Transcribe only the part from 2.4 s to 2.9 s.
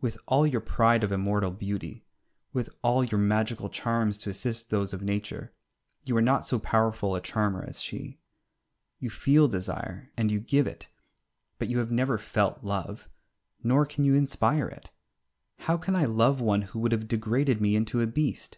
with